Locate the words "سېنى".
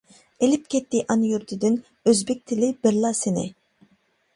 3.25-3.51